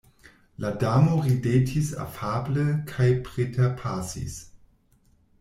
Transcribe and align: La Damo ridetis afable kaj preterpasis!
La 0.63 0.69
Damo 0.83 1.17
ridetis 1.25 1.91
afable 2.05 2.65
kaj 2.93 3.09
preterpasis! 3.29 4.41